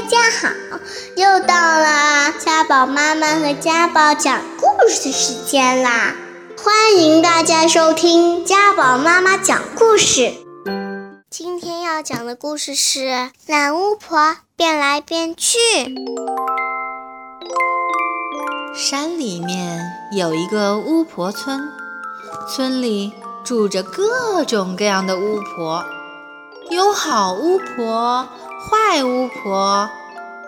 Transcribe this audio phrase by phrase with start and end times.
[0.00, 0.48] 大家好，
[1.16, 6.14] 又到了家宝妈妈和家宝讲故事时间啦！
[6.56, 10.34] 欢迎大家收听家宝妈妈讲故事。
[11.28, 13.00] 今天要讲的故事是
[13.48, 15.58] 《懒巫婆变来变去》。
[18.76, 19.80] 山里面
[20.12, 21.68] 有一个巫婆村，
[22.48, 23.12] 村里
[23.42, 25.84] 住着各种各样的巫婆，
[26.70, 28.28] 有好巫婆。
[28.60, 29.88] 坏巫婆、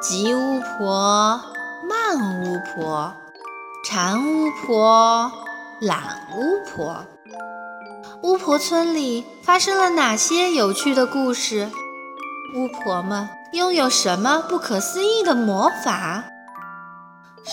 [0.00, 1.38] 急巫婆、
[1.86, 3.12] 慢巫婆、
[3.84, 5.30] 馋巫婆、
[5.78, 7.04] 懒巫婆，
[8.22, 11.70] 巫婆村里发生了哪些有趣的故事？
[12.56, 16.24] 巫婆们拥有什么不可思议的魔法？
[17.44, 17.52] 嘘，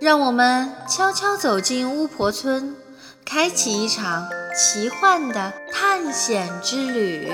[0.00, 2.76] 让我们悄悄走进巫婆村，
[3.24, 7.32] 开启一场奇幻的探险之旅。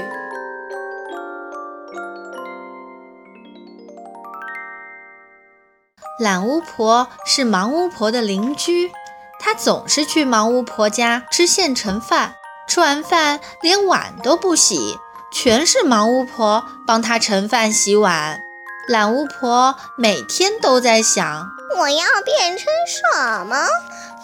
[6.21, 8.93] 懒巫婆是忙巫婆的邻居，
[9.39, 12.35] 她总是去忙巫婆家吃现成饭，
[12.69, 14.99] 吃完饭连碗都不洗，
[15.33, 18.39] 全是忙巫婆帮她盛饭洗碗。
[18.87, 23.67] 懒巫婆每天都在想：我要变成什么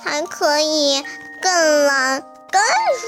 [0.04, 1.02] 才可以
[1.40, 2.60] 更懒、更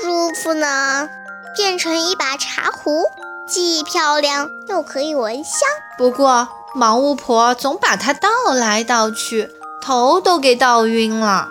[0.03, 1.11] 舒服呢？
[1.59, 3.05] 变成一把茶壶，
[3.47, 5.69] 既漂亮又可以闻香。
[5.99, 6.49] 不过。
[6.75, 11.49] 忙巫婆总把它倒来倒去，头都给倒晕了。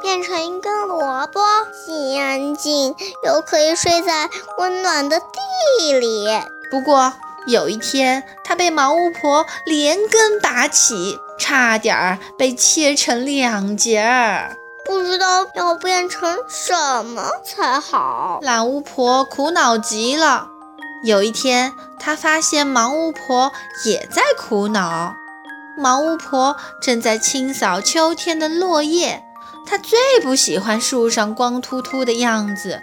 [0.00, 1.40] 变成一根萝卜，
[1.84, 6.26] 既安静又可以睡在温暖的地里。
[6.70, 7.12] 不过
[7.46, 14.56] 有一天，它被忙巫婆连根拔起，差点儿被切成两截儿。
[14.86, 18.38] 不知道要变成什么才好。
[18.40, 20.48] 懒巫婆苦恼极了。
[21.06, 23.52] 有一天，他发现盲巫婆
[23.84, 25.14] 也在苦恼。
[25.78, 29.22] 盲巫婆正在清扫秋天的落叶，
[29.64, 32.82] 她最不喜欢树上光秃秃的样子。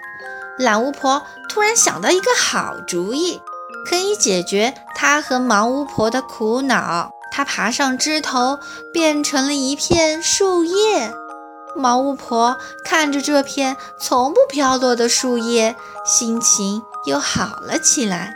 [0.58, 3.42] 懒巫婆突然想到一个好主意，
[3.90, 7.12] 可以解决她和盲巫婆的苦恼。
[7.30, 8.58] 她爬上枝头，
[8.94, 11.14] 变成了一片树叶。
[11.76, 12.56] 盲巫婆
[12.86, 16.84] 看着这片从不飘落的树叶，心情。
[17.06, 18.34] 又好了起来，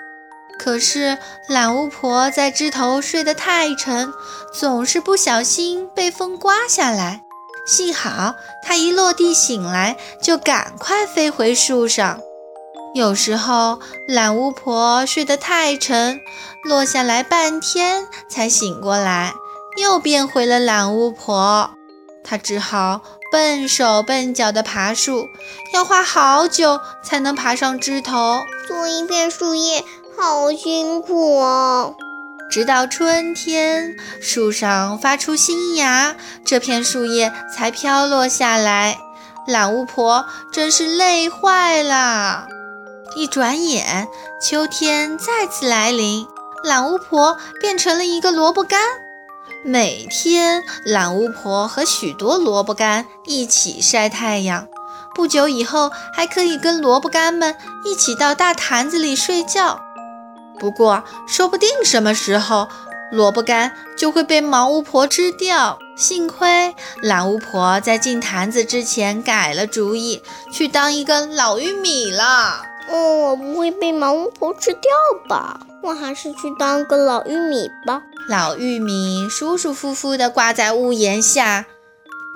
[0.60, 1.18] 可是
[1.48, 4.12] 懒巫婆在枝头睡得太沉，
[4.54, 7.22] 总是不小心被风刮下来。
[7.66, 12.20] 幸好她一落地醒来，就赶快飞回树上。
[12.94, 16.20] 有时候懒巫婆睡得太沉，
[16.64, 19.34] 落下来半天才醒过来，
[19.82, 21.72] 又变回了懒巫婆。
[22.24, 23.02] 她只好。
[23.30, 25.28] 笨手笨脚地爬树，
[25.74, 28.40] 要花好久才能爬上枝头。
[28.78, 29.84] 做一片树叶
[30.16, 31.96] 好辛苦哦。
[32.48, 36.16] 直到春天，树上发出新芽，
[36.46, 39.00] 这片树叶才飘落下来。
[39.48, 42.48] 懒巫婆真是累坏了。
[43.16, 44.08] 一转眼，
[44.40, 46.28] 秋天再次来临，
[46.64, 48.80] 懒巫婆变成了一个萝卜干。
[49.66, 54.68] 每天，懒巫婆和许多萝卜干一起晒太阳。
[55.18, 59.82] 不久以后，还可以跟萝卜干们一起到大坛子里睡觉。
[60.60, 62.68] 不过，说不定什么时候，
[63.12, 65.80] 萝卜干就会被毛巫婆吃掉。
[65.98, 70.22] 幸亏懒巫婆在进坛子之前改了主意，
[70.54, 72.62] 去当一个老玉米了。
[72.88, 74.92] 嗯，我不会被毛巫婆吃掉
[75.28, 75.62] 吧？
[75.82, 78.04] 我还是去当个老玉米吧。
[78.30, 81.66] 老玉米舒舒服服地挂在屋檐下。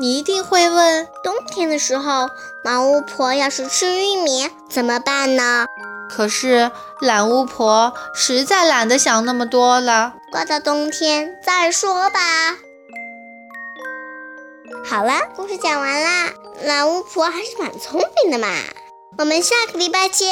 [0.02, 2.28] 你一定会问：冬天的时候，
[2.64, 5.68] 懒巫婆要是吃玉米怎么办呢？
[6.10, 10.16] 可是懒巫婆实在懒得想那么多了。
[10.32, 12.20] 挂到冬天再说吧。
[14.84, 16.32] 好了，故事讲完啦。
[16.64, 18.48] 懒巫婆还是蛮聪明的嘛。
[19.20, 20.32] 我们下个礼拜见。